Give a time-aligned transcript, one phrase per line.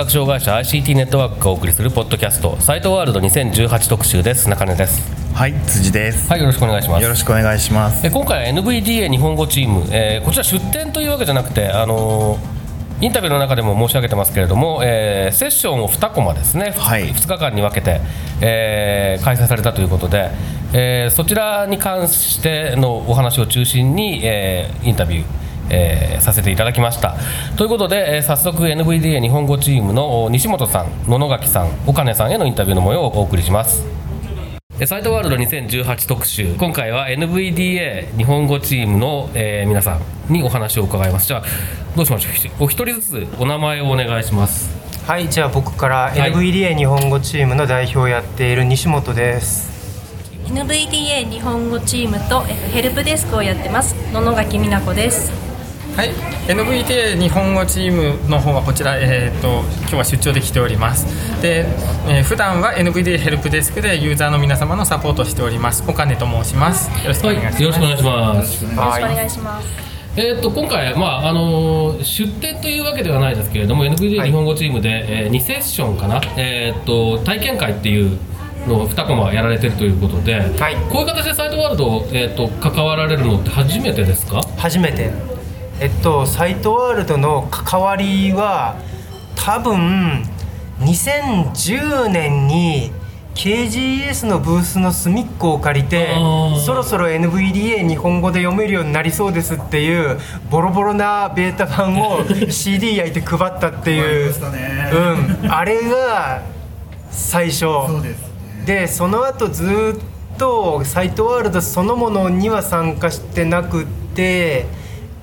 [0.00, 4.48] 覚障害者 ICT ネットワークがお送りするポッドキャストサイトワールド2018特集です。
[4.48, 5.02] 中根です。
[5.34, 6.26] はい辻です。
[6.30, 7.02] はいよろしくお願いします。
[7.02, 8.06] よろしくお願いします。
[8.06, 17.10] え今回は NVDA 日本語チーム、えーこちら出展というわけじゃなくてあのーインタビューの中でも申し上げてますけれども、えーセッションを2コマですね、はい。
[17.12, 18.00] 2日間に分けて、
[18.40, 20.30] えー開催されたということで、
[20.72, 27.14] えーそちらに関してのお話を中心に、えーインタビューえーさせていただきました。
[27.56, 33.84] ということで、えー早速 NVDA 日本語チームのお西本さん野々垣さん岡根さんへのインタビューの模様をお送りします。
[34.78, 36.54] えーサイトワールド2018特集。
[36.58, 39.98] 今回は NVDA 日本語チームの、えー皆さ
[40.28, 41.26] んにお話を伺います。
[41.26, 41.42] じゃあ
[41.96, 42.28] どうしましょ
[42.60, 44.70] うお一人ずつお名前をお願いします。
[45.06, 46.18] はい、じゃあ僕からい。
[46.32, 49.70] NVDA 日本語チームの代表をやっている西本です。
[50.50, 55.30] NVDA 日本語チームとヘルプデスクをやってます野々垣美奈子です
[56.00, 56.12] はい、
[56.48, 61.04] NVTA 日本語チームの方はこちら、えー、と今日は出張で来ております。
[61.42, 61.66] で、
[62.08, 65.84] えー普段は NVDA ヘルプデスクでユーザーの皆様のサポートをしております。
[65.86, 66.88] 岡根と申します。
[67.02, 67.64] よろしくおは願いします、い。
[67.64, 68.64] よろしくお願いします。
[68.64, 69.68] よろしくお願いします。
[70.16, 78.18] えー、と今回、まああのー出展というわけではないですけれども NVDA 日本語チームで、え2セッションかな、えー、と体験会っていう
[78.66, 80.76] のを2コマやられてるということで、はい。
[80.90, 84.40] こういう形でサイトワールド、えー、と関わられるのって初めてですか？
[84.56, 85.29] 初めて。
[85.80, 88.76] えっと、サイトワールドの関わりは
[89.34, 90.22] 多分
[90.80, 92.92] 2010年に
[93.34, 96.14] KGS のブースの隅っこを借りて
[96.66, 100.18] そろそろ NVDA 日本語で読めるようになりそうですっていう
[100.50, 104.34] ボロボロなベータ版を CD 焼いて配ったっていう。
[105.42, 106.42] うん、あれが
[107.10, 107.64] 最初。
[108.66, 109.64] でその後ず
[110.34, 114.66] っとサイトワールドそのものには参加してなくって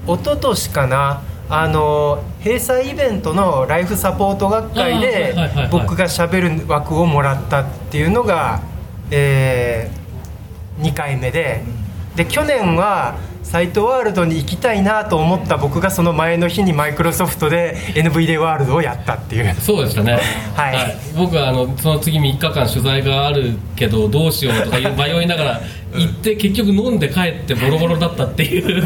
[0.07, 5.35] 一昨年かなあの閉鎖イベントのライフサポート学会で
[5.71, 8.61] 僕がしゃべる枠をもらったっていうのが、
[9.11, 9.89] え
[10.79, 11.63] 2回目で
[12.15, 13.15] で去年は
[13.47, 19.55] サイトワールドに行きたいなと思った僕がその前の日にマイクロソフトで NVDA ワールドをやったっていう。
[19.55, 20.19] そうでしたね、
[20.53, 20.97] はい。
[21.15, 25.61] 僕はあのその次3日間取材があるけどどうしようとか迷いながら
[25.95, 28.85] 行って結局飲んで帰ってボロボロだったっていう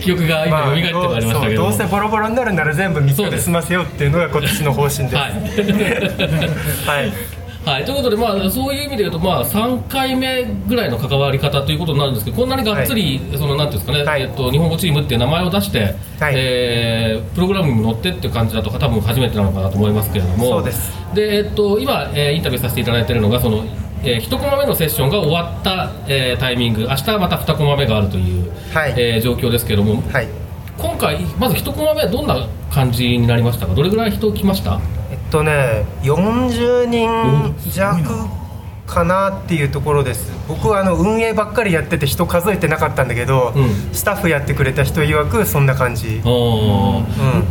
[0.00, 5.16] 記憶が今蘇ってまいりましたけども、どうせボロボロになるなら全部3日で済ませようっていうのが今年の方針です。
[5.16, 5.24] は
[6.90, 14.22] はいいはい、ということで、まあ、そういう意味で言うと、まあ、3回目ぐらいの関わり方ということになるんですけどこんなにがっつり、そのなんていうんですかね、はい。
[14.22, 16.34] えっと、日本語チームっていう名前を出して、はい。
[16.36, 20.44] えープログラムにも乗ってっていう感じだと多分初めてなのかなと思いますけれども。
[20.46, 20.92] そうです。
[21.14, 23.64] で、えっと、今、えーインタビューさせていただいているのがその、
[24.04, 26.82] え1コマ目のセッションが終わった、えータイミング。
[26.88, 28.94] 明日はまた2コマ目があるという、はい。
[28.96, 30.26] えー状況ですけれども、はい。
[30.78, 33.74] 今回まず1コマ目はどんな感じになりましたか？
[33.74, 34.80] どれぐらい人来ました？
[35.32, 37.98] とね40人弱
[38.86, 40.30] かなっていうところです。
[40.48, 43.94] 僕はあの運営ばっかりやってて人数えてなかったんだけど、うん。
[43.94, 46.16] スタッフやってくれた人曰くそんな感じ。
[46.16, 46.22] う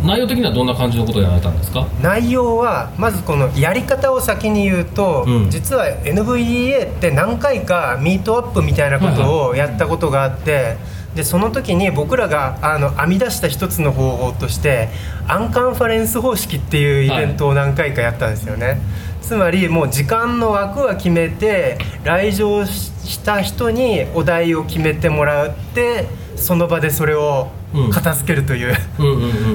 [0.05, 1.87] 内容的にはどんな感じのことをやられたんですか？
[2.03, 5.49] 内容はまずこのやり方を先に言うと、うん。
[5.49, 10.77] 実は NVDA って何回かミートアップみたいなことをやったことがあって、
[11.15, 14.89] でその時に僕らがあの編み出した一つの方法として
[15.27, 18.79] アンカンファレンス方式っていうイベントを何回かやったんですよね、
[19.21, 27.49] つまりもう時間の枠は決めて来場した人にお題を決めてもらってその場でそれを
[27.91, 28.75] 片付けるという、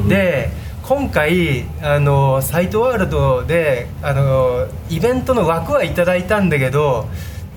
[0.09, 0.51] で
[0.83, 7.09] 今回あのサイトワールドであのイベントの枠はいただいたんだけど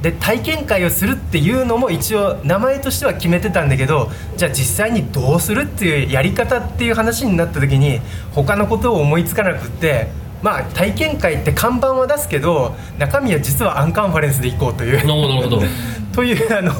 [0.02, 8.00] で体験会をするっていうのも一応名前としては決めてたんだけどじゃあ実際にどうするっていうやり方っていう話になった時に
[8.34, 10.08] 他のことを思いつかなくって
[10.42, 15.06] まあ体験会って看板は出すけど中身は実はアンカンファレンスで行こうという。
[15.06, 15.62] なるほど
[16.16, 16.72] というあの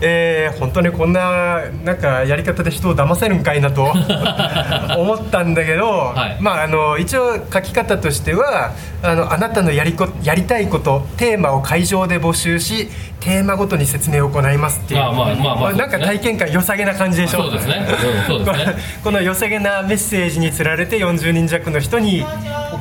[0.00, 3.82] えー、本当にこんななんかやり方で人を騙せるんかいなと
[4.96, 6.36] 思ったんだけど、はい。
[6.40, 12.88] まああの一応書き方としてはあのあなたのやりこやりたいことテーマを会場で募集し
[13.20, 15.00] テーマごとに説明を行いますっていう。
[15.02, 17.42] あまあまあまあなんか体験会良さげな感じでしょ？
[17.42, 17.86] そうですね。
[17.88, 17.92] う
[18.24, 18.74] んそうですね。
[19.04, 22.24] この良さげなメッセージにつられて40人弱の人に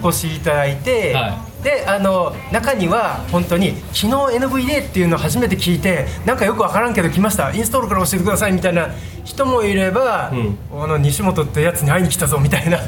[0.04, 4.08] お越しいただいて、はであの中には本当に昨日
[4.38, 7.52] NVDA っていうのを初めて聞いてなんかよく分からんけど来ました。
[7.54, 8.90] インストールから教えてくださいみたいな
[9.24, 12.80] 人もいれば、あの西本ってやつに会いに来たぞみたいな。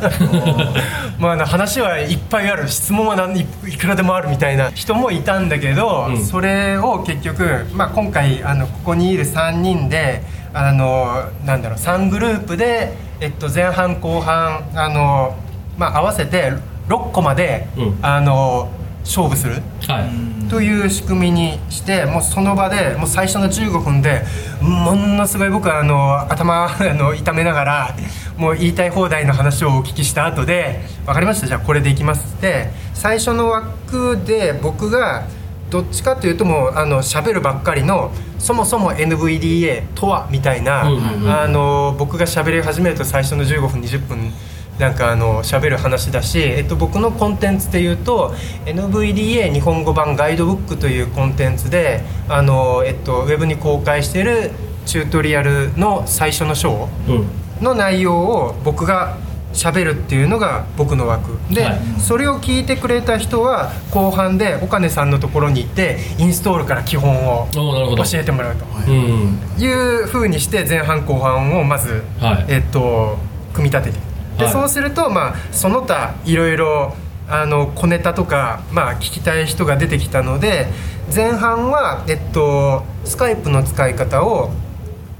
[1.19, 2.67] まああの話はいっぱいある。
[2.69, 6.25] 質問は何いいくらでもあるみたいな人もいたんだけど、うん。
[6.25, 10.21] それを結局、まあ、今回あのここにいる3人で
[10.53, 15.35] あのなんだろう3グループで、えっと、前半後半あの、
[15.77, 16.53] まあ、合わせて
[16.89, 17.99] 6個まで、うん。
[18.01, 18.69] あの
[19.05, 19.61] 勝負する。
[19.87, 20.49] はい。
[20.49, 24.23] という仕組みにしてもうその場でもう最初の15分で
[24.61, 27.95] ものすごい僕はあの頭 あの痛めながら
[28.35, 31.45] もう言いたい放題の話をお聞きした後で「分かりました？
[31.45, 35.25] じゃあこれでいきます」って最初の枠で僕が
[35.69, 38.09] どっちかというともうあの喋るばっかりの
[38.39, 44.33] そもそも NVDA とはみたいな、うんうんうんあの僕が喋り始めると最初の15分20分
[44.79, 48.33] なんかあの喋る話だし、えっと、僕のコンテンツでいうと
[48.65, 54.51] NVDA 日本語版ガイドブックというコンテンツであの、えっと、ウェブに公開している
[54.85, 57.27] チュートリアルの最初の章うん。
[57.61, 59.17] の内容を僕が
[59.51, 61.37] 喋るっていうのが僕の枠。
[61.53, 61.79] で、はい。
[61.99, 68.65] それを聞いてくれた人は後半で岡根さんのところに行ってインストールから基本を教えてもらうと。
[68.87, 69.39] うん。
[69.57, 72.45] いう風にして前半後半をまず、はい。
[72.47, 73.17] えっと
[73.53, 74.08] 組み立てて
[74.39, 74.53] で、はい。
[74.53, 76.95] そうするとまあその他いろいろ
[77.29, 80.65] あの小ネタとか、まあ、聞きたい人が出てきたので
[81.13, 84.51] 前半は、えっと、スカイプの使い方を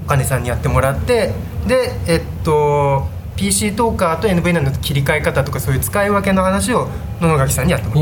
[0.04, 1.32] お金さんにやってもらって
[1.68, 3.06] でえっと
[3.36, 6.88] PC トーカーと NV の切り替え方とかそういう使い分けの話を
[7.20, 8.00] 野々垣さんにやってもら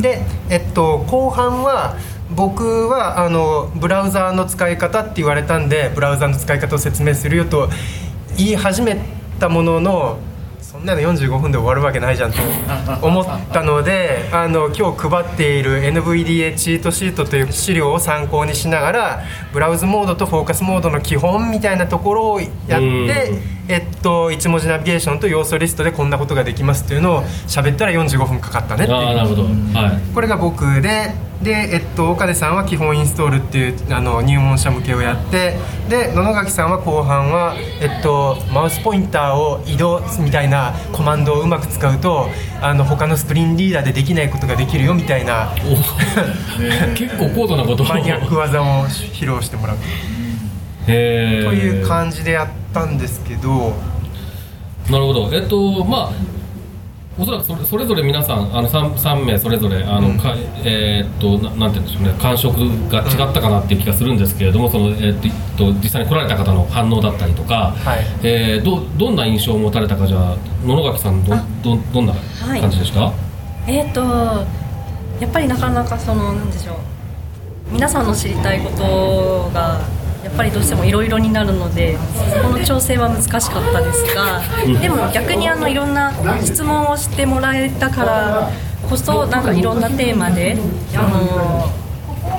[0.00, 1.96] で、えっと、後半は
[2.30, 7.68] 僕はあのブラウザーの使い方って言われたんでブラウザーの使い方を説明するよと
[8.36, 8.98] 言い始め
[9.44, 10.18] たものの
[10.62, 12.38] そんなの45分で終わるわけないじゃんと
[13.06, 28.98] 思ったので あの今日配っている NVDA チートシートという資料を参考にしながらブラウズモードとフォーカスモードの基本みたいなところをやってうんえっと、1文字ナビゲーションと要素リストでこんなことができますっていうのを喋ったら45分かかったねっていう。
[28.98, 29.42] ああなるほど。
[29.44, 30.14] はい。
[30.14, 35.56] これが僕でで、えっと、岡出さんは基本インストールっていうあの入門者向けをやって
[35.88, 42.28] で野々垣さんは後半は、えっと、マウスポインターを移動みたいなコマンドをうまく使うと
[42.62, 45.52] あの他のスプリンリーダーでできないことができるよみたいな。
[45.64, 45.76] お。
[46.96, 47.86] 結構高度なことを。
[47.88, 49.76] マニアック技を披露してもらう。
[50.86, 53.72] という感じでやったんですけど。
[54.90, 55.30] なるほど。
[55.32, 56.12] えっとまあ
[57.16, 60.34] おそらくそれそれぞれ皆さんあの 3, 3名それぞれあの、か
[60.64, 62.14] えーっとななんて言うんでしょうね。
[62.20, 62.58] 感触
[62.90, 68.04] が違ったかなっていう気がするんですけれども、そのえーっとえっと実際に来られた方の反応だったりとか、はい。
[68.24, 70.36] えーどどんな印象を持たれたかじゃあ
[70.66, 72.14] 野々垣さんどどどんな
[72.60, 73.12] 感じでした、
[73.68, 74.00] えー、と
[75.20, 76.76] やっぱりなかなかそのなんでしょう。
[77.70, 79.80] 皆さんの知りたいことが
[80.36, 84.40] ぱりどうしてもいろいろになるのでそこの調整は難しかったですが
[84.80, 88.50] でも逆にあのいろんな質問をしてもらえたから
[88.88, 90.56] こそなんかいろんなテーマで
[90.94, 91.84] あの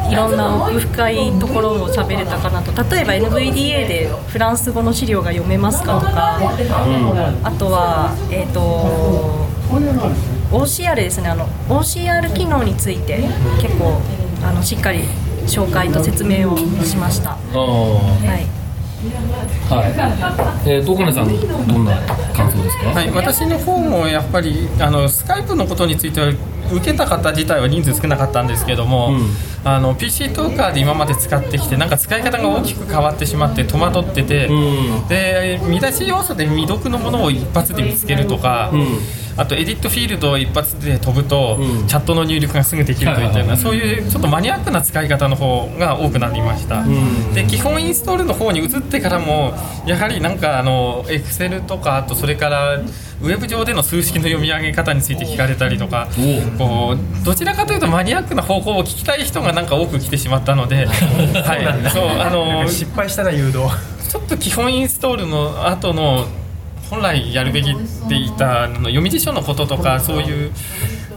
[0.09, 2.71] いろんな奥深いところを喋れたかなと。
[2.95, 6.39] 例えば NVDA でフランス語の資料が読めますかとか、
[7.43, 9.47] あとはえっ、と
[10.51, 11.29] OCR ですね。
[11.29, 13.27] あの OCR 機能について
[13.61, 13.99] 結構
[14.43, 15.05] あのしっかり
[15.47, 17.31] 紹介と説明をしました。
[17.31, 18.65] はい。
[19.69, 19.87] は
[20.65, 20.69] い。
[20.69, 21.27] えー、と岡根さん
[21.67, 21.95] どんな
[22.33, 26.29] 感想ですか、はい、私の方もやっぱりあのスカイプのことについては
[26.71, 29.29] 受けた方自体は人数少なかったんですけども、うん。
[29.63, 35.07] あの PC トーカーで今まで使ってきてなんか使い方が大きく変わってしまって戸惑ってて、うん。
[35.07, 41.87] で見出し要素で未読のものを一発で見つけるとか、うんあとエディットフィールドを一発で飛ぶと、うん。
[41.87, 47.33] チャットの入力がすぐできるといったようなそういうちょっとマニアックな使い方の方が多くなりました、ん。
[47.33, 49.53] で基本インストールの方に移ってからも
[49.85, 52.75] やはりなんかあの Excel とかあとそれから
[53.21, 63.59] ウェブ上での数式の読み上げ方について聞かれたりとかおこうどちらかというとマニアックな方向を聞きたい人がなんか多く来てしまったので、 はい、そうあの失敗したな誘導。
[64.09, 66.27] ちょっと基本インストールの後の
[66.89, 70.51] 本来やるべきって言ったあの読み辞書のこととかそういう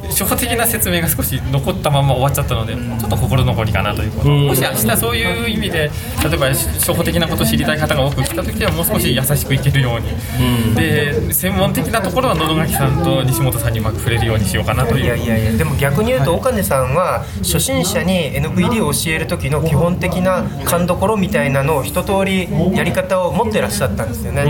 [0.08, 4.46] 初歩的な説明が少し残ったまま終わっちゃったのでちょっと心残りかなということ、うん。
[4.48, 5.90] もし明日そういう意味で
[6.24, 15.04] 例えば初歩的なことを知りたい方が多く来た時はもう少し優しくいけるように、で専門的なところは野々垣さんと西本さんにうまく触れるようにしようかなという。
[15.04, 24.44] いやいやいやでも逆に言うと岡根さんは初心者に NVD を教える時の基本的な勘どころみたいなのを一通りやり方を持ってらっしゃったんですよね、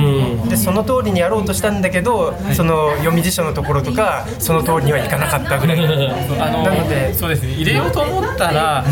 [0.49, 7.53] でその通りにやろうとしたんだけどその読み辞書のところとかその通りにはいかなかったぐらいあのなのでそうですね。
[7.55, 8.85] 入れようと思ったら、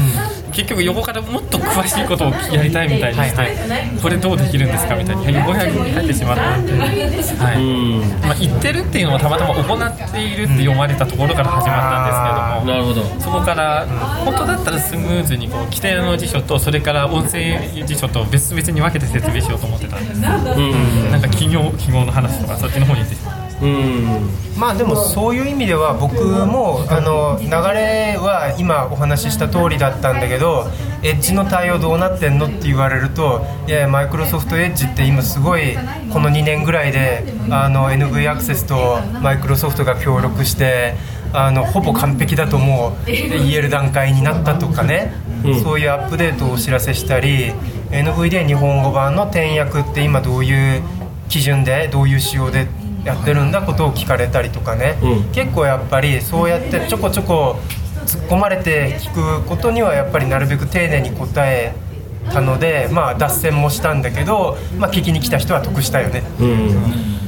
[0.52, 3.56] 結局横からもっと詳しいことをやりたいみたいにして、
[4.00, 6.96] これどうできるんですかみたいに横やりに入ってしまったので、はい
[8.26, 12.72] まあ、言ってるっていうのはたまたま行っているって読まれたところから始まったんですけれども。
[12.72, 13.20] なるほど。
[13.20, 13.86] そこから
[14.24, 23.40] 本当だったらスムーズにこう規定の辞書とそれから音声辞書と別々に分けて説明しようと思ってたんです、なんか企業記号の話とかそっちの方に行ってしまいました。
[23.40, 23.45] うん
[24.58, 30.66] まあでもそういう意味では僕もあの流れは今お話しした通りだったんだけど
[31.02, 35.76] エッジの対応どうなってんのって言われるといやマイクロソフトエッジって今すごい
[36.10, 40.94] この2年ぐらいであの NV アクセスとマイクロソフトが協力して
[41.32, 45.12] あのほぼ完璧だともう言える段階になったとかね、
[45.62, 47.52] そういうアップデートをお知らせしたり
[47.90, 50.82] NVDA 日本語版の転訳って今どういう
[51.28, 52.68] 基準でどういう仕様で
[53.06, 55.32] やってるんだことを聞かれたりとかね、うん。
[55.32, 57.56] 結構やっぱりそうやってちょこちょこ
[58.04, 61.74] 突っ込まれて聞くことにはやっぱりなるべく丁寧に答え
[62.32, 66.22] たのでまあ脱線もしたんだけど、まあ、聞きに来た人は得したよね。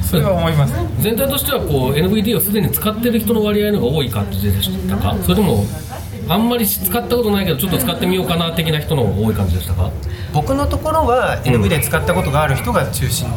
[0.03, 0.73] それは思います。
[0.99, 5.15] 全体としてはこう NVD をすでに使ってる人の割合の方が多い感じでしたか？
[5.23, 5.63] それとも
[6.29, 9.91] あんまり使ったことないけどちょっと使ってみようかな的な人の多い感じでしたか？
[10.31, 13.27] 僕のところは NV で使ったことがある人が中心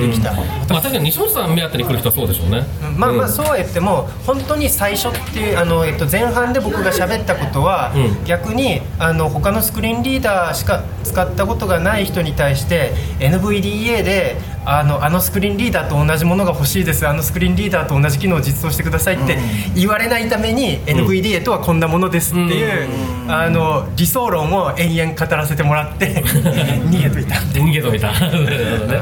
[0.00, 2.64] できた、まあ確かに西本さん目当てに来る人はそうでしょうね。
[2.96, 8.24] まあまあそうは言っても本当に最初っていうあの、えっと、前半で僕が喋ったことは、うん。
[8.24, 17.06] 逆にあの他のスクリーンリーダーしか使ったことがない人に対して NVDA であのあのスクリーンリーダーと同じものが欲しいです。
[17.06, 19.38] あのスクリーンリーダーと同じ機能を実装してくださいって
[19.76, 22.88] 言われないために、NVDA とはこんなものですっていう、
[23.30, 27.34] あの理想論を延々語らせてもらって 逃げといた。
[27.36, 28.08] 逃げといた。
[28.18, 29.00] なるほどね。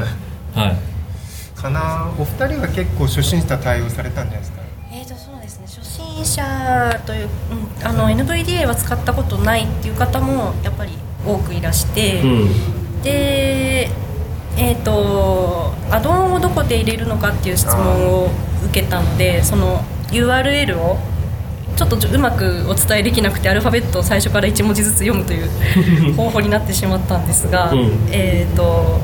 [0.55, 0.75] はい。
[1.59, 2.07] かな。
[2.17, 4.61] お二人は結構初心者対応されたんじゃないですか？
[4.93, 5.65] えーとそうですね。
[5.67, 7.27] 初心者という、
[7.81, 10.91] うん、あの NVDA は使ったことないっていう方もやっぱり
[11.25, 13.01] 多くいらして、うん。
[13.03, 13.89] で
[14.57, 17.77] えー、とアドオンをどこで入れるのかっていう質問
[18.09, 18.29] を
[18.65, 20.99] 受けたのでその URL を
[21.75, 25.49] ちょっとうまくお伝えできなくてアルファベットを最初から1文字ずつ読むという
[26.15, 28.07] 方法になってしまったんですが、うん。
[28.11, 29.01] えー、と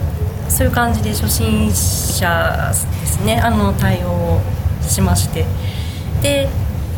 [0.49, 2.71] そういう感じで初心者
[3.01, 4.41] ですねあの対応を
[4.87, 5.45] しまして。
[6.21, 6.49] で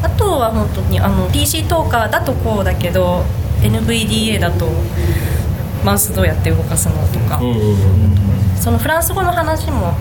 [0.01, 3.25] あとは本当にあの PC トーカーだとこうだけど
[3.61, 4.69] NVDA だと
[5.83, 9.93] マウスどうやって動かすのとか、うんうんうんそのフランス語の話も、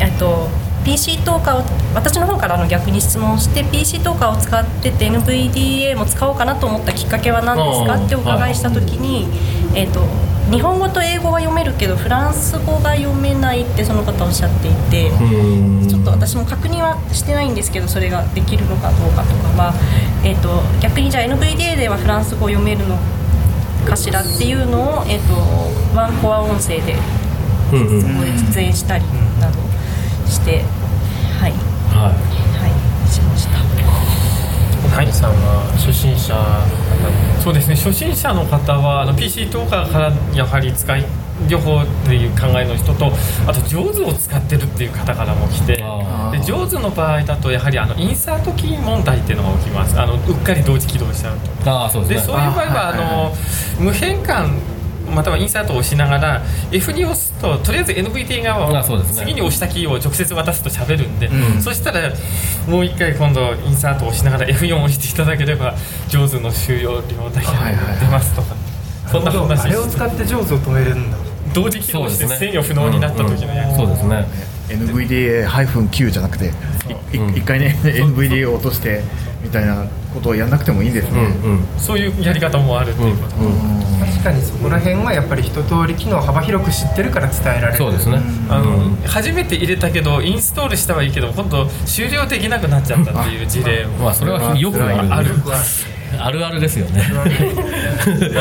[0.00, 0.48] えっと、
[0.84, 8.04] PC トーカーを私の方からあの逆に質問して PC トーカーを使ってて NVDA も使おうかなと思ったきっかけは何ですか？
[8.04, 9.26] ってお伺いした時に、
[9.76, 10.00] えっと、
[10.50, 15.10] 日本語と英語は読めるけどフランス語が読めないってその方おっしゃっていて。
[15.10, 15.88] うん。
[15.88, 19.74] ちょっと私も確認はしてないんですけどそれができるのかどうかとかは、
[20.24, 22.96] えー、と逆にじゃあ NVDA ではフランス語を読めるの
[23.86, 26.96] かしらっていうのを、えー、とワンコア音声で
[27.70, 29.04] そこで出演したり
[30.26, 30.62] して、
[31.40, 31.52] はい、
[31.92, 33.58] ははい、しました。
[34.94, 36.34] はいさんは初心者。
[37.42, 37.76] そうですね。
[37.76, 41.04] 初心者の方はあの PC トーカーからやはり使い
[41.48, 43.10] 両方っていう考えの人と
[43.46, 49.98] あと上手を使ってるっていう方からも来てあで上手の場合だとやはりあのインサートキー問題っていうのが起きます。
[49.98, 51.70] あのうっかり同時起動しちゃうと。
[51.70, 52.34] ああそうでですね。
[52.34, 53.34] そういう場合はあの
[53.80, 54.58] 無変換
[55.12, 59.22] またはインサートを押しながら F に押すととりあえず NVT 側をあそうですね。
[59.22, 62.10] 次に押したキーを直接渡すと喋るんで、そしたら
[62.68, 65.74] もう一回今度インサートを押しながら F4 を押していただければ
[66.08, 67.46] 上手の収容量だけ
[68.00, 68.54] 出ますとか、
[69.10, 71.16] そんな話あれを使って上手を止めるんだ。
[71.54, 74.26] 同時起動して制御不能になった時のやつ、そうですね
[74.76, 76.52] NVDA-Q じゃなくて
[77.12, 79.02] 一回ね NVDA を落として
[79.42, 83.34] みたいなことをやんなくてもいいんですね、うんそういうやり方もあるっていうこと、
[84.04, 87.74] 確かにそこら辺はやっぱり一通り機能を幅広く知ってるから伝えられる。
[87.76, 88.20] そうですね。
[88.48, 95.30] あの初めて入れたけどインストールしたはいいけど今度終了できなくなっちゃったっていう事例 まあそれはよくあるある
[96.18, 97.02] あるあるですよね。
[97.12, 97.24] あ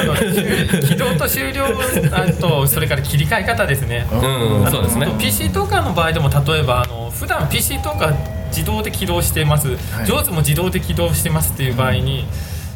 [0.04, 0.16] の
[0.82, 1.66] 起動と終了
[2.12, 5.08] あとそれから切り替え方ですね、うんそうですね。
[5.20, 10.06] PC トーカーの場合でも例えばあの普段 PC トーカー自動で起動してます、はい。
[10.06, 12.26] 上手も自動で起動してますっていう場合に、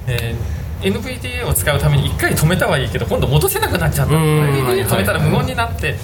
[0.07, 4.15] えー NVDA を使うために1回止めたはいいけど今度戻せなくなっちゃった。
[4.15, 5.95] うん NVDA 止めたら無言になって、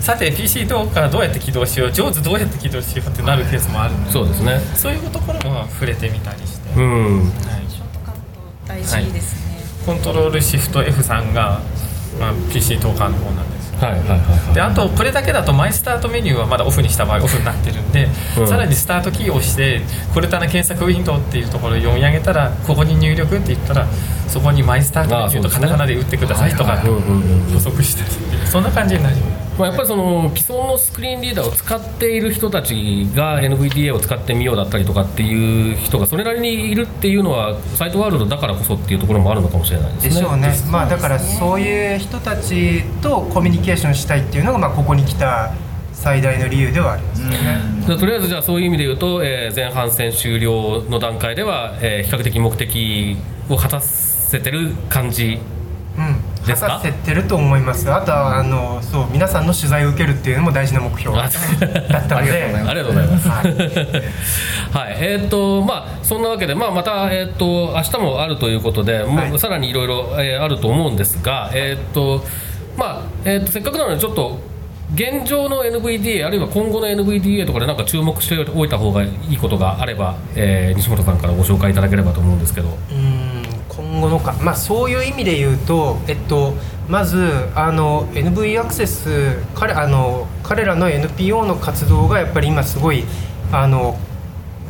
[0.00, 4.10] さて PC どうからどうやって起動しよう上手どうやって起動しようってなるケースもあるんで。
[4.10, 4.58] そうですね。
[4.74, 7.24] そういうところも触れてみたりして、うん。
[7.24, 7.59] はい
[8.70, 11.60] 大事ですね、コントロールシフト F さんが、
[12.18, 13.70] まあ、PC トーカーの方なんです。
[13.80, 14.54] はいはいはいはい。
[14.54, 18.08] であとこれだけだとマイスタートメニューはまだオフにした場合オフになってるんで、
[18.38, 18.46] うん。
[18.46, 19.80] さらにスタートキーを押して
[20.12, 23.86] コルタナ検索ウィンドウっていうところを読み上げたらここに入力って言ったら
[24.28, 40.10] そこにマイスタートメニューとカタカナで打ってくださいとか補足してるっていうそんな感じになりますまあ、やっぱりその既存のスクリーンリーダーを使っている人たちが NVDA を使ってみようだったりとかっていう人がそれなりにいるっていうのはサイトワールドだからこそっていうところもあるのかもしれないですね。
[40.10, 40.54] でしょうね。
[40.70, 45.52] まあだからそういう人たちとコミュニケーションしたいっていうのがまあここに来た
[45.92, 53.16] 最大の理由ではありますよね、とりあえずじゃあそういう意味で言うと、えー前半戦終了の段階では、えー比較的目的
[53.50, 55.38] を果たせてる感じ。
[55.98, 56.14] うん。
[56.14, 56.68] 果ですか？
[56.78, 57.90] たせてると思います。
[57.92, 61.40] あとはあのそう皆さんの取材を受けるっていうのも大事な目標だあった
[62.20, 62.44] ので。
[62.44, 63.28] ありがとうございます。
[63.28, 63.42] は
[64.80, 69.30] はい、えーっとまあそんなわけでまあまたえーっと明日もあるということで、もはい。
[69.32, 72.24] うさらにいろいろえーあると思うんですが、えーっと
[72.76, 74.38] まあえーっとせっかくなのでちょっと
[74.94, 82.76] 現状の NVDA あるいは今後の NVDA とかでなんか注目しておいた方がいいことがあれば、えー西本さんからご紹介いただければと思うんですけど。
[82.90, 83.39] うん
[83.90, 86.54] 今後のか、まあ、そういう意味で言うと、えっと、
[86.88, 93.04] まずあの NV アクセス彼あの彼らの NPO の活動がやっぱり今すごい
[93.50, 93.98] あの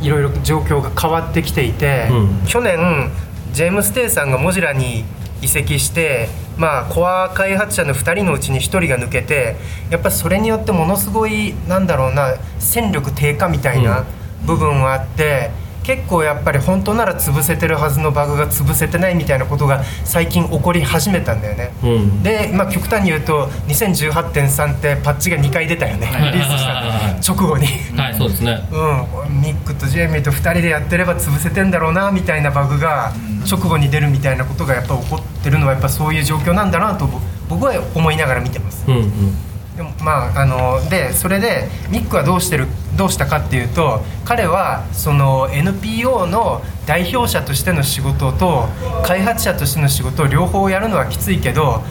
[0.01, 3.11] いろいろ状況が変わってきていて、うん去年
[3.53, 5.05] ジェームス・テイさんがモジュラに
[5.43, 9.57] 移籍して、まあ、コア開発者の2人のうちに1人が抜けて
[9.91, 14.05] やっぱそれによってものすごいなんだろうな戦力低下みたいな
[14.47, 15.51] 部分はあって。
[15.83, 22.23] 結構やっぱり本当なら潰せてるはずのバグが潰せてないみたいなことが最近起こり始めたんだよね、うん。
[22.23, 27.67] で、まあ、極端に言うと2018.3ってパッチが2回出たよねリリースした直後に。
[27.97, 28.61] はい、そうですね。
[28.71, 33.13] うん、ミックとジェイミーと2人でやってれば潰せてんだろうなみたいなバグが
[33.51, 38.85] 直後に出るみたいなことがやっぱ起こってるのはやっぱそういう状況なんだなとぼ僕は思いながら見てます。
[38.87, 39.51] うんうん。
[39.77, 48.69] でもまああのでそれでミックはどうしてるどうしたかっていうと彼はその NPO の代表者としての仕事と
[49.05, 51.83] 開発者としての仕事を両方やるのはきついけど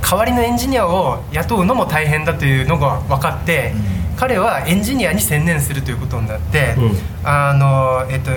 [0.00, 3.74] 代わりのエンジニアを雇うのも大変だというのが分かって、
[4.16, 6.92] 彼はエンジニアに専念するということになって、うん。
[7.22, 8.30] あのえっと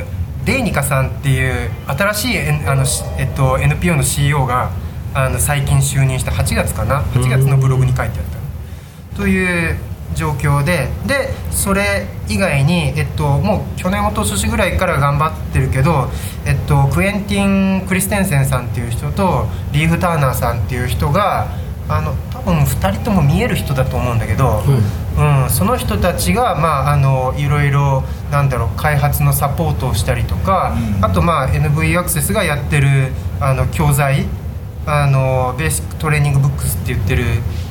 [0.46, 4.72] デイニカさんっていう新しいあの、しえっと、NPO の CEO が
[5.14, 8.26] あの最近就任した8月かな？8月のブログに書いてあっ
[9.12, 9.18] た。
[9.18, 9.78] という
[10.16, 16.10] 状況ででそれ以外に、えっと、もう去年一昨年ぐらいから頑張ってるけど、
[16.46, 21.48] えっと、クエンティン・クリステンセンさんっていう人とリーフ・ターナーさんっていう人が
[21.90, 24.62] あの多分2人とも見える人だと思うんだけど、
[25.18, 25.50] うん。
[25.50, 34.26] その人たちが、まあ、あのいろいろなんだろう開発のサポートをしたりとか、あと、まあ、NV アクセスがやってるあの教材
[34.86, 37.24] あの Basic Training Books って言ってる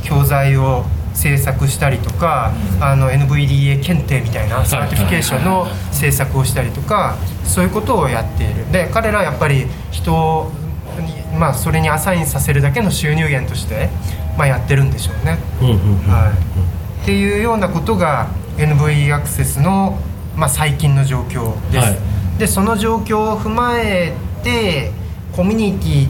[0.04, 0.84] 教材を
[1.16, 8.70] 制作したりとか、あの NVDA 検定みたいな certification の制作をしたりとかそういうことをやっている。
[8.70, 10.52] で彼らはやっぱり人
[11.00, 13.88] に、まあ、それにアサインさせるだけの収入源として、
[14.36, 15.38] まあ、やってるんでしょうね。
[16.06, 16.32] は
[17.00, 19.98] い、っていうようなことが NV アクセスの、
[20.36, 21.98] まあ、最近の状況です、はい。
[22.38, 24.92] でその状況を踏まえて
[25.34, 26.08] コミュニティ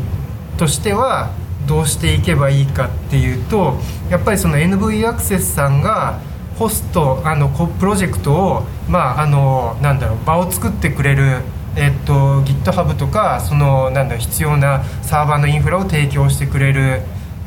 [0.58, 1.30] としては
[1.66, 3.78] どうしていけばいいかっていうと
[4.10, 6.20] やっぱりその NV アクセスさんが
[6.58, 11.42] ホストあのこプロジェクトをまああのなんだろう場を作ってくれる
[11.76, 17.02] えっと GitHub とかそのなんだろう必要なサーバーのインフラを提供してくれる。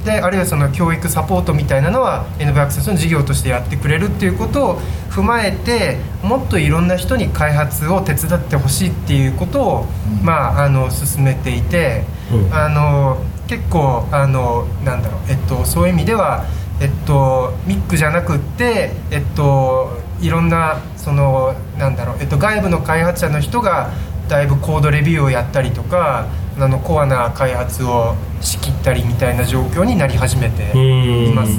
[0.06, 4.80] であるいはその教育サポートみたいなのは NV アクセスの事業としてやってくれるっていうことを
[5.10, 9.86] 踏まえてもっといろんな人に開発を手伝ってほしいっていうことを、
[10.24, 12.54] まああの進めていて、うん。
[12.54, 13.18] あの
[13.50, 16.46] 結構あのなんだろう、えっと、そういう意味では、
[16.80, 23.90] えっと、ミックじゃなくって、えっと、いろんなそのなんだろう、えっと、外部の開発者の人が
[24.28, 26.28] だいぶコードレビューをやったりとか
[26.60, 31.58] あのコアな開発を仕切ったりみたいな状況になり始めています。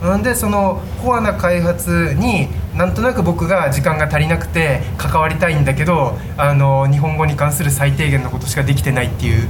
[0.00, 9.48] なんでそのコアな開発になんとなく僕が時間が足りなくて関わりたいんだけどあの日本語に関する最低限のことしかできてないっていう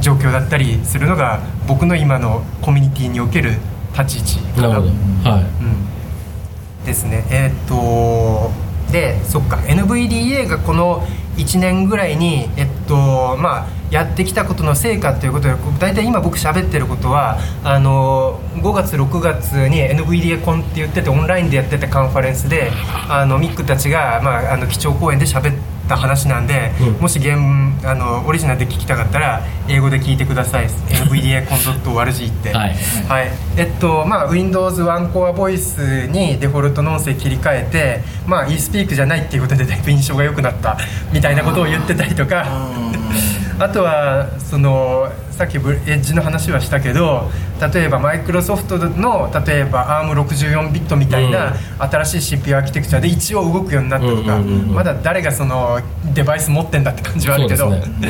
[0.00, 3.54] 状況だったりするのが僕の今のコミュニティにおける
[3.98, 4.86] 立ち位置かななるほ
[5.24, 5.30] ど。
[5.30, 5.42] はい。
[5.42, 5.44] う
[6.82, 8.50] ん、ですねえーっと
[8.92, 22.70] でそっか NVDA がこの1年ぐらいにえっとまあやってきたことの成果ということで大体今僕喋ってることはあの5月6月に NVDA コンって言っててオンラインでやってたカンファレンスで
[23.08, 25.54] あのミックたちが、まあ、あの基調講演で喋っ
[25.88, 27.36] た話なんで、もし原
[27.84, 30.66] あのオリジナルで聞きたかったら英語で聞いてください。
[30.66, 31.58] NVDA コン
[31.94, 32.52] .org って。
[32.52, 32.74] はい。
[33.08, 40.76] はい、えっとまあ Windows One Core Voice にデフォルトの音声切り替えてまあ eSpeak じゃないっていうことでだいぶ印象が良くなった
[41.12, 42.46] みたいなことを言ってたりとか
[43.58, 47.30] あとはそのさっきブエッジの話はしたけど
[47.74, 54.74] 例えばマイクロソフトの例えば ARM64 ビットみたいな新しい CPU アーキテクチャで一応動くようになったとか、うんうんうんうん。
[54.74, 55.78] まだ誰がその
[56.14, 58.08] デバイス持ってんだって感じはあるけどそうですね。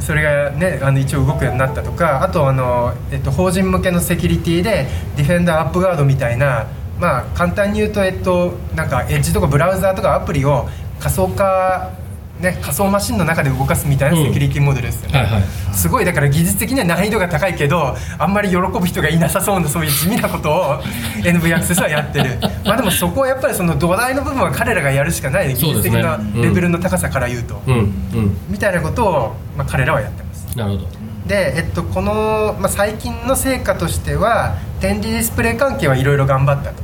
[0.00, 6.66] それがねあの一応動くようになったとかあとあの、えっと、法人向けのセキュリティでディフェンダーアップガードみたいな
[6.98, 10.68] まあ簡単に言うとえっとなんかエッジとかブラウザーとかアプリを
[11.00, 12.03] 仮想化
[12.40, 15.42] ね、仮想マシンの中で動かすみたいなセキュリティモデルですよね、はいはい。
[15.72, 20.82] すごいだから技術的には難易度が高いけどあんまり喜ぶ人がいなさそうなそういう地味なことを
[21.22, 22.38] NV アクセスはやってる。
[22.66, 28.36] まあでもそこはやっぱりその土台の部分は彼らがやるしかない技術的なレベルの高さから言うと、うんうん。
[28.48, 30.58] みたいなことを、まあ、彼らはやってます。
[30.58, 30.86] なるほど。
[31.26, 36.83] で、えっと、この、まあ、最近の成果としては展示ディスプレイ関係はいろいろ頑張ったと。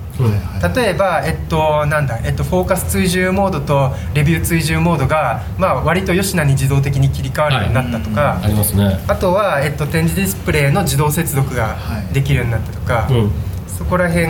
[0.75, 9.01] 例えば、えっと、なんだ、えっと、フォーカス追従モードとレビュー追従モードが、まあ、割と吉名に自動的に切り替わるようになったとか、ありますね。
[9.07, 11.77] あとは、えっと、展示ディスプレイの自動接続が
[12.13, 13.33] できるようになったとか、うん。
[13.67, 14.29] そこら辺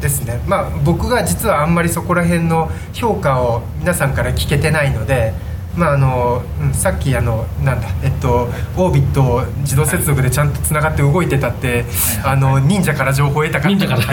[0.00, 5.32] ですね、まあ、僕が実はあんまりそこら辺の評価を皆さんから聞けてないので、
[5.80, 11.86] まああのうん、さっきあのなんだ、えっと、オービットを自動接続でちゃんとつながって動いてたって、
[12.22, 14.02] あの忍者から情報を得たから忍者から。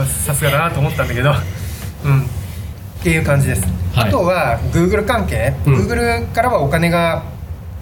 [0.00, 0.06] うん。
[0.06, 1.30] さすがだなと思ったんだけど、
[2.04, 2.26] うん、っ
[3.02, 3.62] ていう感じです、
[3.94, 4.08] はい。
[4.08, 5.76] あとは Google 関係、うん。
[5.76, 7.22] Google からはお金が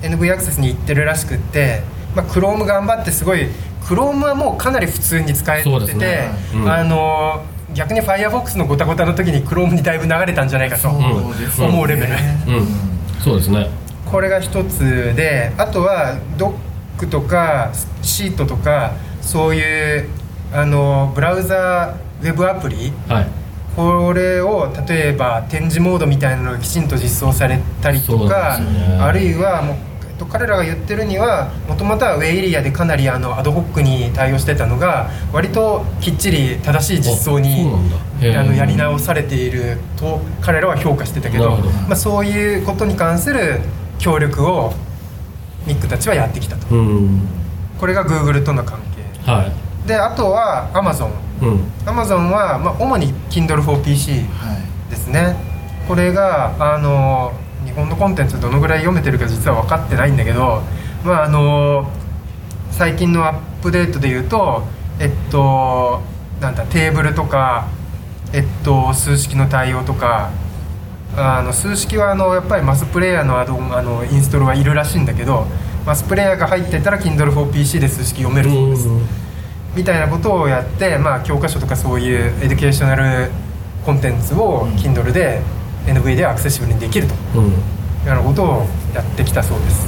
[0.02, 1.82] NV アクセスに行ってるらしくって、
[2.14, 3.48] まあ、Chrome 頑張ってすごい
[3.82, 6.30] Chrome はもうかなり普通に使えてて、ね。
[6.54, 6.72] うん。
[6.72, 7.42] あの
[7.74, 12.66] 逆に Firefox のごたごたの時に Chrome にだいぶ流れたんじゃないかと思うレベル、うん。
[13.22, 13.68] そうですね。
[14.06, 16.54] これが一つであとはドッ
[16.98, 20.08] クとかシートとかそういう
[20.52, 23.26] あのブラウザウェブアプリはい。
[23.74, 28.98] これを例えば展示モードみたいなのがきちんと実装されたりとか、ね。
[29.00, 29.76] あるいはもう、
[30.18, 37.70] と、彼らが言ってるにはもともとはウェイエリアでかなりあのアドホックに対応してたのが割ときっちり正しい実装に
[38.36, 41.56] あのやり直されていると彼らは評価してたけど
[41.88, 43.60] まあ、そういうことに関する
[43.98, 44.72] 協力を
[45.66, 46.74] ミックたちはやってきたと。
[46.74, 47.20] うん。
[47.78, 48.80] これが Google との関
[49.24, 49.30] 係。
[49.30, 49.50] は
[49.86, 51.60] であとは Amazon いうん。
[51.84, 54.90] Amazon は、まあ、主に Kindle for PC はい。
[54.90, 55.36] ですね。
[55.88, 57.32] これがあの
[57.64, 60.62] 日本のコンテンツどのぐらい読めてるか実は分かってないんだけど
[61.04, 61.90] まああの
[62.70, 64.62] 最近のアップデートで言うと
[65.00, 66.02] えっと
[66.40, 67.68] なんだテーブルとか
[68.32, 70.30] えっと数式の対応とか
[71.16, 75.46] あの数式はあのやっぱり MathPlayer のアドあのインストールはいるらしいんだけど
[75.86, 78.88] MathPlayer が入ってたら Kindle for PC で数式読めるそうです。
[79.76, 83.30] みたいなことをやって、まあ、教科書とかそういう educational
[83.84, 85.42] contents を Kindle で
[85.86, 87.44] NV でアクセシブルにできるとうん。
[87.46, 87.56] いうよ
[88.06, 89.86] うなことをやってきたそうです。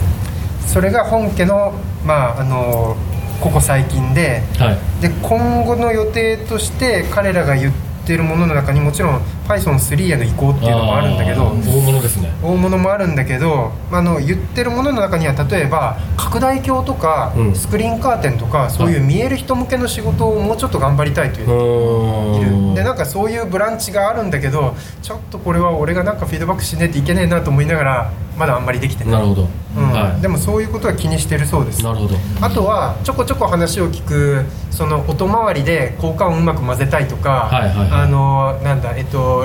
[0.73, 1.73] それが本家の,、
[2.05, 2.97] まあ、あの
[3.41, 5.03] ここ最近ではい。
[5.03, 7.73] で今後の予定として彼らが言っ
[8.07, 12.33] てるものの中にもちろん Python3 への移行っていうのもあるんだけど大物ですね。
[12.43, 17.55] 大物もあるんだけどあの言ってるものの中には例えば拡大鏡とか、うん。
[17.55, 22.75] スクリーンカーテンとかそういう見える人向けの仕事をもうちょっと頑張りたいというういる。
[22.75, 29.13] でなんかそういうブランチがあるんだけどちょっとこれは俺がなんかフィードバックしねえといけねえなと思いながらまだあんまりできてない。
[29.15, 29.91] なるほど、うん。
[29.93, 31.81] はでもそういうことは気にしてるそうです。
[31.81, 32.17] いなるほど。
[32.41, 38.03] あとはちょこちょこ話を聞くその音回りで効果音うまく混ぜたいとか、はいはいはい。
[38.03, 39.36] あのなんだえっと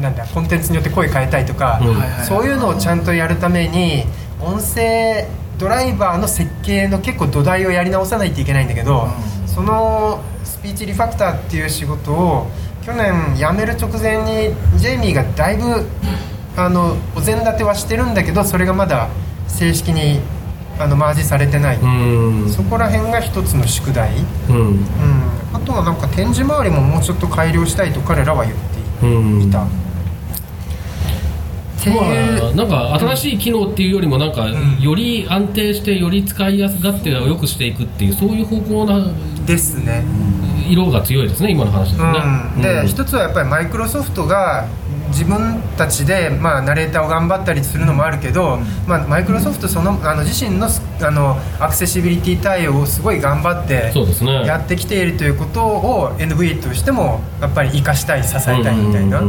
[0.00, 1.80] なんだコンテンツによって声変えたいとか、
[2.28, 4.04] そういうのをちゃんとやるために
[4.40, 5.26] 音声
[5.58, 9.48] ドライバーの設計の結構土台をやり直さないといけないんだけど、うん。
[9.48, 12.46] そのスピーチリファクターっていう仕事を
[12.84, 15.86] 去年辞める直前にジェイミーがだいぶ
[16.56, 19.08] あのお膳立てはしてるんだけどそれがまだ
[19.48, 20.20] 正式に
[20.78, 21.78] あのマージされてない、
[22.50, 24.10] そこら辺が一つの宿題、
[24.50, 24.56] うん。
[24.56, 24.80] うん、
[25.54, 29.58] あとはなんか展示周りももうちょっと改良したいと彼らは言ってうんいた、
[31.90, 34.80] まあ、なんか新しい機能っていうよりもなんか、ん。
[34.80, 39.12] より安定してより使いやすがってよくしていくっていうそういう方向な
[39.46, 40.04] ですね。
[40.68, 42.12] 色が強いですね今の話ですね、
[42.56, 44.66] うん、で、一つはやっぱりマイクロソフトが
[45.08, 50.68] 自分たちで、まあ、ナレーターを頑張ったりするのもあるけど、まあ、マイクロソフトそのあの自身の
[51.00, 53.92] あのアクセシビリティ対応をすごい頑張って
[54.46, 59.22] やってきているということを NVIDIA としてもやっぱり生かしたい支えたいみたいな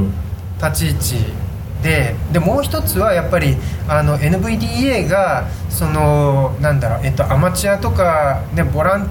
[0.61, 1.47] 立ち位置
[1.83, 3.55] ででもう一つはやっぱり
[3.87, 9.09] あの NVDA がそのなんだろう、えっと、アマチュアとか、ね、ボラン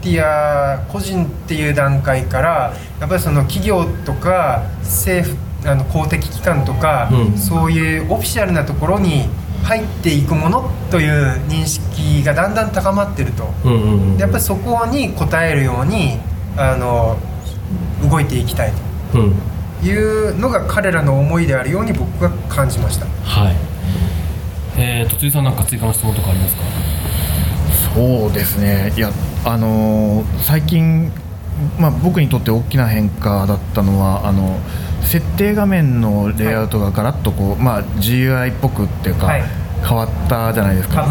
[0.00, 7.38] ティア個人っていう段階からやっぱりその企業とか政府あの公的機関とか、うん。
[7.38, 9.28] そういうオフィシャルなところに
[9.64, 13.52] 入っていくものという認識がだんだん高まってると。
[13.64, 16.18] うんうんうんでやっぱりそこに応えるように
[16.56, 17.16] あの
[18.08, 18.72] 動いていきたい
[19.14, 19.34] うん。
[19.80, 19.96] とい
[20.30, 23.06] うのが彼らの思いであるように僕は感じました。
[23.24, 23.56] はい。
[24.76, 26.62] えーと辻さんなんか追加の質問とかありますか？
[27.94, 28.92] そうですね。
[28.96, 29.10] いや
[29.44, 31.12] あのー最近、
[31.78, 34.58] まあ、僕にとって大きな変化だったのはあの
[35.08, 39.42] 設定画面のレイアウトがガラッとこう、まあ、GUI っぽくっていうか、はい。
[39.86, 41.04] 変わったじゃないですか。
[41.04, 41.06] う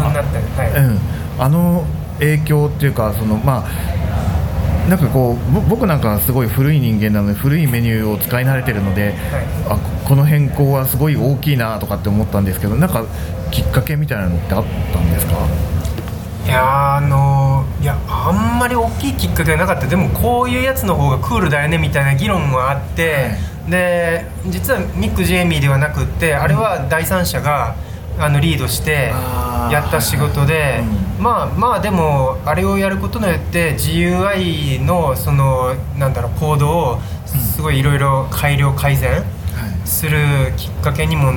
[1.40, 1.86] ん、あの
[2.18, 9.14] 影響っていうかそのまあなんかこうぼ僕なんかはすごい古い人間なので古いメニューを使い慣れてるので、
[9.68, 13.04] あこの変更はすごい大きいなとかって思ったんですけどなんか
[13.50, 15.32] きっかけみたいなのってあったんですか？
[16.44, 19.86] いやーあのーいやあんまり大きいきっかけはなかった。
[19.86, 23.30] でもこういうやつの方がクールだよねみたいな議論があって、
[23.70, 27.76] で実はミック・ジェイミーではなくってあれは第三者が
[28.18, 29.12] あのリードして
[29.70, 30.82] やった仕事で、
[31.20, 39.22] まあまあでもあれをやることによって GUI のそのなんだろうコードをすごいいろいろ改良改善、
[39.84, 40.18] する
[40.56, 41.32] きっかけにも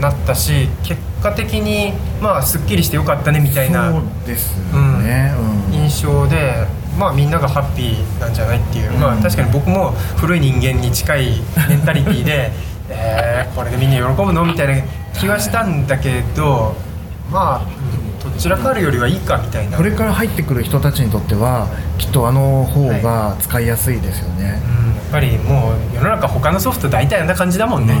[0.00, 3.90] なったし結果的にまあすっきりしてよかったねみたいな。
[3.90, 4.56] そうです
[5.02, 5.34] ね、
[5.68, 5.74] うん。
[5.74, 6.66] 印象で、
[7.00, 12.52] まあみんながハッピーなんじゃないっていう、まあ確かに僕も古い人間に近いメンタリティーで
[12.92, 14.82] えー、これでみんな喜ぶのみたいな
[15.14, 16.74] 気はしたんだけど
[17.30, 17.66] まあ
[18.24, 19.78] うんどちらかるよりはいいかみたいな。
[19.78, 24.94] これから入ってくる人たちにとってはきっとあの方が使いやすいですよね、うん。
[24.94, 27.94] やっぱりもう世の中他のソフト大体あんな感じだもんね、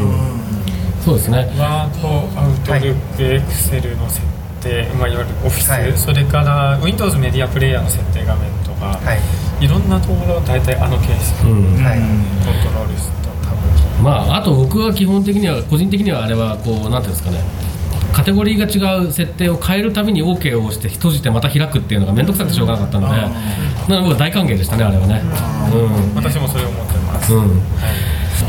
[1.02, 1.50] そうですね。
[1.58, 2.08] ワード、
[2.38, 4.20] アウトルック、エクセルの設
[4.60, 5.96] 定、まあ、いわゆるオフィス、はい。
[5.96, 9.14] それから Windows メディアプレイヤーの設定画面とか、は
[9.60, 9.64] い。
[9.64, 11.84] い、ろんなところを大体あの形式、うん。
[11.84, 11.98] はい。
[11.98, 17.40] コントロールすると多分まああと僕は基本的には個人的にはあれはこうなんていうんですかね。
[18.12, 23.32] カテゴリーが違う設定を変えるたびに OK を押して閉じてまた開くっていうのが面倒くさくてしょうがなかったのでなの
[23.88, 25.22] で僕は大歓迎でしたねあれはね。
[26.16, 27.62] 私もそれを思ってます、うん、うん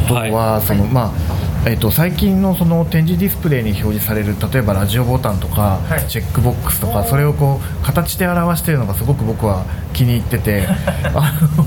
[0.04, 6.08] あとはその、まあえっと最近のその展示ディスプレイに表示される例えばラジオボタンとか、はい。
[6.10, 10.67] チェックボックスとかそれをこう形で表しているのがすごく僕は気に入ってて
[11.13, 11.65] あの、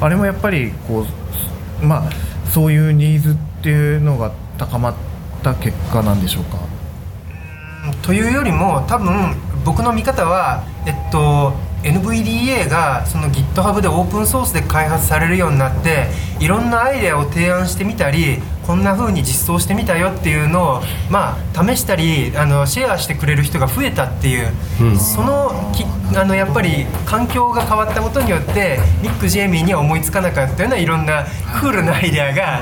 [0.00, 1.06] あれもやっぱりこ
[1.82, 2.02] うまあ
[2.50, 4.94] そういうニーズっていうのが高まっ
[5.44, 6.58] た結果なんでしょうか？
[8.02, 16.08] というよりも多分僕の見方は、えっと、NVDA がその GitHub でオープンソースで開発されるようになって
[16.40, 24.52] いろんなアイデアを提案してみたりこんな風に実装してみたよっていうのを、まあ、試したりあのシェアしてくれる人が増えたっていう、
[24.96, 25.82] そのき
[26.16, 31.24] あのやっぱり環境が変わったことによってミック・ジェイミーには思いつかなかったようないろんな
[31.60, 32.60] クールなアイデアが、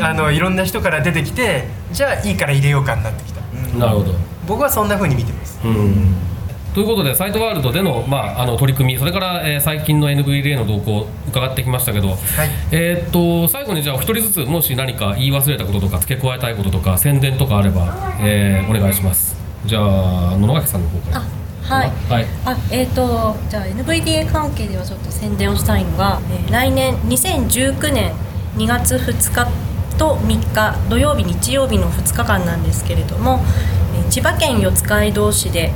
[0.00, 3.42] あのいろんな人から出てきてじゃあいいから入れようかになってきた。
[3.78, 4.14] なるほど
[4.48, 5.60] 僕はそんな風に見てます。
[5.62, 6.14] うん
[6.74, 12.16] ということで、サイトワールドでの,、まあ、あの取り組み、それから、えー最近の NVDA の動向を伺ってきましたけど、
[12.70, 19.36] えーっと最後にじゃあ、お一人ずつ、もし何か言い忘れたこととか、付け加えたいこととか、宣伝とかあれば、えーお願いします。
[19.66, 19.82] じゃあ、
[20.36, 21.18] 野々垣さんの方から。
[21.18, 21.40] あ
[21.74, 28.12] はいはいあえー、とじゃあ NVDA 関係ではちょっと宣伝をしたいのが、えー来年2019年
[28.56, 29.48] 2月2日
[29.96, 33.40] と3日土曜日日曜日の2日間なんですけれども、
[33.96, 35.72] えー千葉県四街道市で、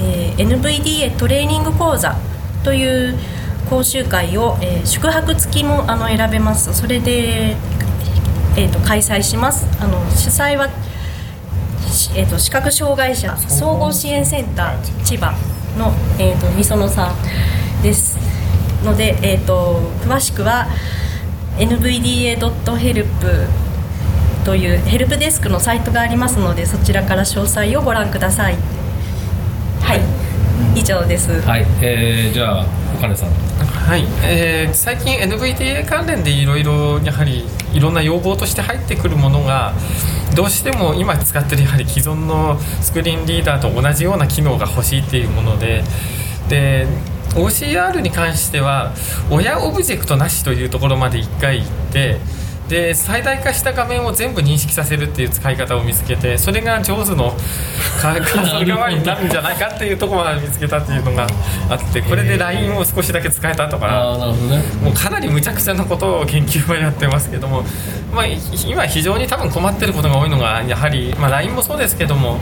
[0.00, 2.16] えー NVDA トレーニング講座
[2.64, 3.18] という
[3.68, 6.74] 講習会を、えー宿泊付きもあの選べます。
[6.74, 7.56] それで、
[8.56, 9.66] えー、と開催します。
[9.80, 10.68] あの主催は
[12.14, 15.32] えー、と視覚障害者総合支援センター千葉
[15.78, 18.18] の、えー、とみそのさんです
[18.84, 20.66] ので、えー、と詳しくは
[21.56, 23.48] nvda.help
[24.44, 28.77] というヘルプデスクのサイトがありますのでそちらから詳細をご覧ください。
[29.80, 30.00] はい。
[30.74, 31.40] 以上です。
[31.42, 33.30] はい、えーじゃあ、お金さん。
[33.88, 39.72] はい、えー最近 NVDA 関連でいろいろやはりいろんな要望として入ってくるものが
[40.36, 45.82] どうしても今使ってるやはり既存のスクリーンリーダーと同じような機能が欲しいっていうもので
[46.50, 46.86] で
[47.34, 48.92] OCR に関しては
[49.30, 52.18] 親オブジェクトなしというところまで1回行って
[52.68, 57.32] で最大化した画面を全部認識させるっていう使い方を見つけてそれが上手の
[58.00, 61.26] カーソル代わりになるんじゃないかっていうところまで見つけたっていうのが
[61.70, 64.28] あってこれで LINE を少しだけ使えたとか
[64.82, 67.62] もうかなり無茶苦茶なことを研究はやってますけども、
[68.12, 72.38] まあ、い今非常に多分困ってることが多いのがやはり、まあ、LINE もそうですけども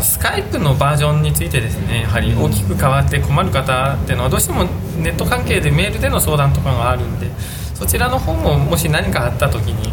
[0.00, 4.64] スカイプのバージョンについてですねやはり大きく変わって困る方っていうのはどうしても
[5.02, 7.28] ネット関係でメールでの相談とかがあるんで
[7.78, 9.92] そちらの方ももし何かあった時に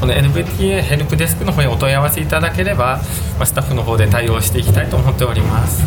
[0.00, 3.00] この NVTA ヘルプデスクの方にお問い合わせいただければ、
[3.38, 5.82] まあ、スタッフの方で対応していきたいと思っております。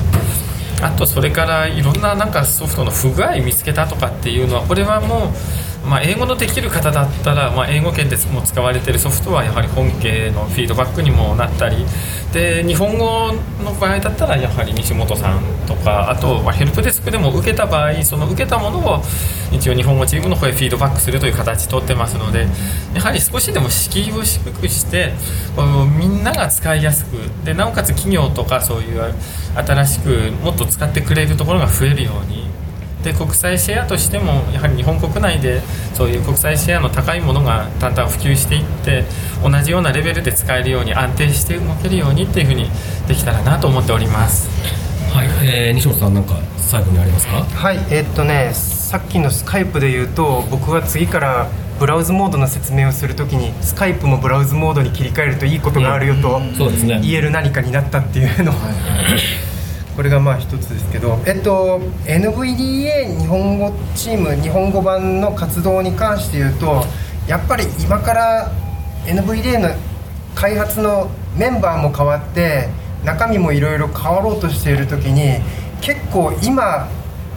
[0.81, 5.29] あとそれからいろんななんかソフトの不具合見つけたとかっていうのはこれはもう、
[5.87, 11.85] まあ、英語のできる方だったら、まあ、英語圏でも使われているソフトはやはり本家のフィードバックにもなったり。
[12.33, 13.31] で日本語
[13.63, 19.01] の場合だったらやはり西本さんとかあとまあヘルプデスクでも受けた場合その受けたものを
[19.51, 22.47] 一応日本語チームの方へフィードバックするという形取ってますので
[22.93, 25.13] やはり少しでも敷居を低くして
[25.97, 27.13] みんなが使いやすく
[27.45, 29.15] でなおかつ企業とかそういう
[29.55, 32.46] 新しくもっと使ってくれるところが増えるように
[33.07, 35.61] で国際シェアとしてもやはり日本国内で
[35.93, 39.05] そういう国際シェアの高いものがだんだん普及していって
[39.41, 42.69] 同じようなレベルで使えるように安定して動けるようにっていうふうに
[43.07, 44.49] できたらなと思っております。
[45.13, 47.41] はい、えー、西本さんなんか最後にありますか？
[47.43, 51.47] はいえっとねさっきのスカイプで言うと僕は次から
[51.79, 56.99] ブラウズモードの説明をするときにスカイプもブラウズモードに切り替えるといいことがあるよとそうですね。
[57.01, 58.57] 言える何かになったっていうのは
[59.97, 66.83] これがまあ一つですけどえっと NVDA 日本語チーム日本語版の活動に関して言うと
[67.27, 68.51] やっぱり今から
[69.05, 69.69] NVDA の
[70.35, 72.69] 開発のメンバーも変わって
[73.03, 75.41] 中身もいろいろ変わろうとしている時に
[75.81, 76.87] 結構今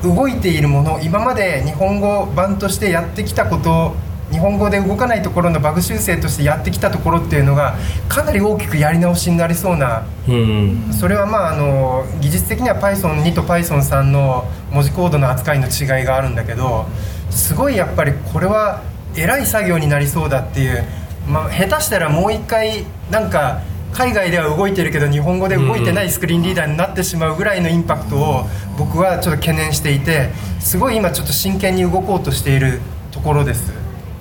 [0.02, 3.94] 動いているもの今まで日本語版としてやってきたこと
[4.30, 7.76] 日本語で動かないところのバグ修正としてやってきたところっていうのが
[8.08, 16.86] かなり大きくやり直しになりそうなうんそれはまああの技術的には Python2 と Python3 の文字コードの扱いの違いがあるんだけど
[17.30, 18.82] すごいやっぱりこれは
[19.16, 20.84] えらい作業になりそうだっていう、
[21.28, 23.62] まあ、下手したらもう一回なんか
[23.92, 28.44] 海外では動いてるけど日本語で動いてないスクリーンリーダーになってしまうぐらいのインパクトを
[28.78, 33.79] 僕はちょっと懸念していてすごい今ちょっと真剣に動こうとしているところです。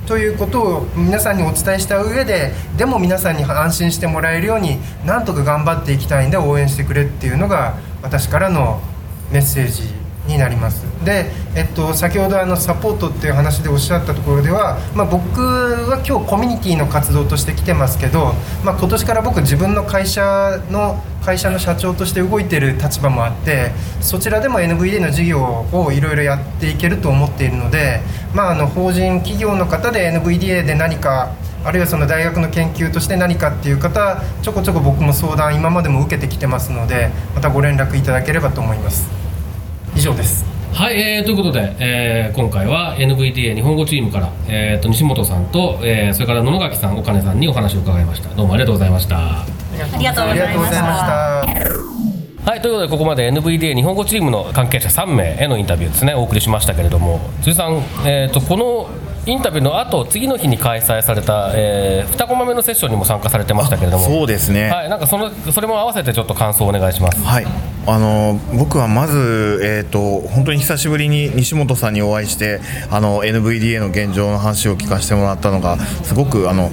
[0.10, 8.82] ということを皆さんにお伝えした上ででも皆さんに安心してもらえるようになんとか頑張っていきたいんで応援してくれっていうのが私からの
[9.32, 9.98] メッセージ。
[10.30, 10.86] になります。
[11.04, 28.02] で、えっと、先ほどあのサポートっていう話でおっしゃったところでは、まあ、僕は今日コミュニティの活動として来てますけど、まあ、今年から僕自分の会社の会社の社長として動いてる立場もあってそちらでも NVD の事業をいろいろやっていけると思っているので、
[28.34, 39.29] まあ、あの法人企業の方で NVDA で何かあるいはその大学の研究として何かっていう方ちょこちょこ僕も相談今までも受けてきてますのでまたご連絡いただければと思います。
[39.99, 40.45] 以上です。
[40.71, 48.29] はい、えー、ということで、えー今回は NVDA 日本語チームから、えー、と西本さんと、えーそれから野々垣さん岡根さんにお話を伺いました。
[48.33, 49.41] どうもありがとうございました。
[49.41, 49.45] あ
[49.97, 50.79] りがとうあございました。
[52.49, 56.13] はいということでここまで NVDA 日本語チームの関係者3名へのインタビューですね。
[56.13, 58.89] お送りしましたけれども辻さん、えー、とこの
[59.25, 64.05] インタビューの後次の日に開催された、えー、2コマ目のセッションにも参加されてましたけれども。
[64.05, 64.69] そうですね。
[64.69, 67.23] はい、なんかそのそれも合わせてちょっと感想をお願いします。
[67.23, 67.47] はい、
[67.86, 76.71] あの僕はまず、えー、と本当に久しぶりに西本さんにお会いしてあの NVDA の現状の話を聞かせてもらったのがすごくあの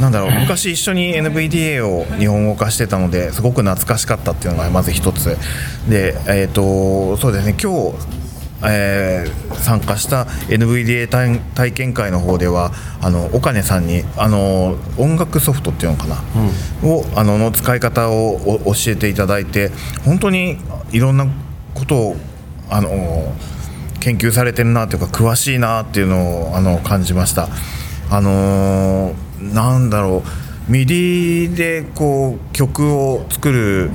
[0.00, 5.36] なんだろう 昔一緒に NVDA を日本語化してたのですごく懐かしかったっていうのがまず一つ。
[5.88, 8.24] で、えー、とそうですね今日
[8.66, 16.22] えー参加した NVDA 体体験会の方ではあの岡根さんにあの音楽ソフトっていうのかな、
[16.86, 18.34] をあのの使い方を
[18.66, 19.70] お教えていただいて
[20.04, 20.58] 本当に
[20.92, 21.26] いろんな
[21.74, 22.16] ことを
[22.68, 23.32] あの
[24.00, 27.48] 研究されてるなというか詳しいなっていうのをあの感じました。
[28.10, 30.22] あのーなんだろ
[30.68, 33.90] う MIDI でこう曲を作る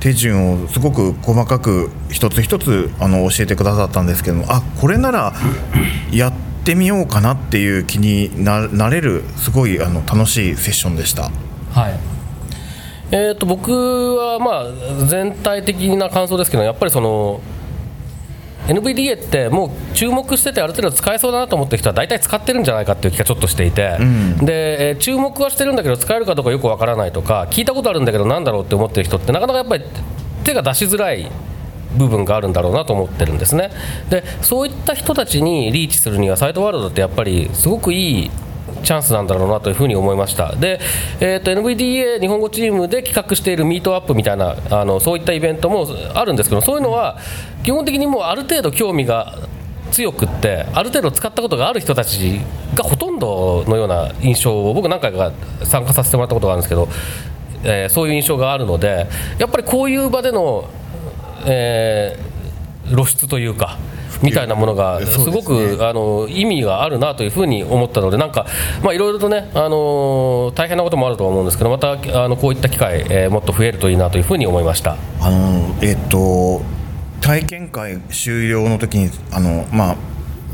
[0.00, 5.32] 手順をすごく細かく一つ一つあの教えてくださったんですけどもあこれなら
[6.12, 6.32] やっ
[6.64, 11.30] てみようかなっていう気になれるすごいあの楽しいセッションでした。
[11.72, 11.98] はい
[13.10, 14.68] えー、と僕はま
[15.02, 17.40] あ全体的な感想ですけどやっぱりその
[18.68, 23.98] NVDA ってもう注目しててある程度使えそうだなと思ってる人は大体使ってるんじゃないかっていう気がちょっとしていて、
[24.42, 29.84] でえー注目はしてるんだけど使えるかどうかよくわからないとか聞いたことあるんだけどなんだろうって思ってる人ってなかなかやっぱり
[30.44, 31.30] 手が出しづらい
[31.96, 33.70] 部分があるんだろうなと思ってるんですね。
[34.10, 38.30] でそういった人たちにリーチするにはサイトワールドってやっぱりすごくいい
[38.82, 40.80] チャンスなんだろうなというふうに思いましたで、
[41.20, 47.18] えーと、NVDA 日本語チームで企画しているミートアップみたいなあのそういったイベントもあるんですけどそういうのは
[47.62, 49.36] 基本的にもうある程度興味が
[49.90, 52.40] 強くってある程度使ったことがある人たち
[52.74, 55.32] がほとんどのような印象を僕何回か
[55.64, 56.88] 参加させてもらったことがあるんですけど、
[57.64, 59.06] えー、そういう印象があるので
[59.38, 60.68] やっぱりこういう場での、
[61.46, 63.78] えー、露出というか。
[64.22, 68.46] みたいなものがすごく、ね、あの意味があるなというふうに思ったのでなんか
[68.82, 74.96] まあいろいろとねあの大変なこともあると思うんですけどまたあのこういった機会、えー、もっと増えるといいなというふうに思いました。
[75.20, 76.62] あのえっ、と
[77.20, 79.96] 体験会終了の時にあのまあ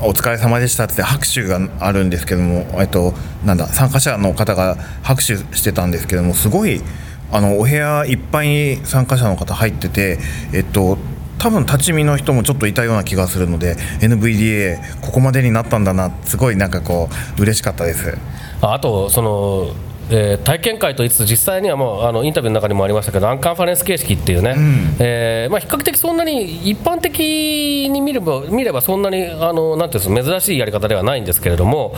[0.00, 6.82] お疲れ様でしたって拍手があるんですけども、えっと、なんだ参加者の方が拍手してたんですけどもすごい
[7.30, 10.18] あのお部屋いっぱいに参加者の方入ってて、
[10.52, 10.98] えっと、
[11.44, 18.16] 多分立ち見の人もちょっといたような気がするので NVDA ここまでになったんだなすごいなんかこう嬉しかったです。
[18.62, 19.74] あとその
[20.10, 31.94] えー、体験会といつ実際にはもうあのインタビューの中にもありましたけどアンカンファレンス形式っていうね、うん、えー、まあ、比較的そんなに一般的に見れば見ればそんなにあのなんていうんです珍しいやり方ではないんですけれども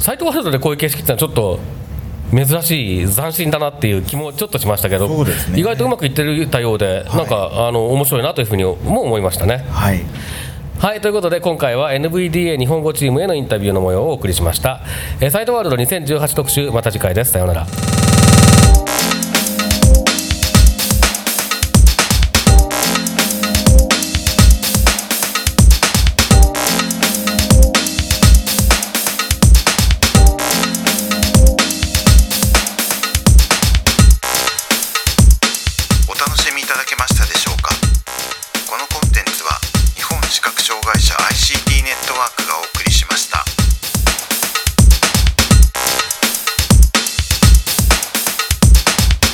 [0.00, 1.60] サイトワールドでこういう形式っていうのはちょっと
[2.30, 9.64] 珍しい斬新だなっていう気もちょっとしましたけど、ね、意外とうまくいってたようで、はい、なんかあの面白いなというふうにも思いましたね。
[9.70, 10.04] はい。
[10.78, 14.82] はいということで今回は NVDA 日本語チームへのインタビューの模様をお送りしました、
[15.20, 17.32] えー、サイトワールド2018特集また次回です。
[17.32, 17.66] さようなら